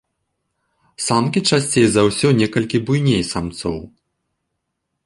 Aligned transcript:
Самкі 1.07 1.43
часцей 1.51 1.85
за 1.97 2.01
ўсё 2.09 2.27
некалькі 2.41 2.77
буйней 2.89 3.23
самцоў. 3.35 3.79